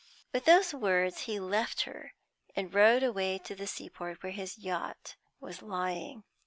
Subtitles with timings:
[0.33, 2.15] With those words he left her,
[2.55, 6.23] and rode away to the sea port where his yacht was lying.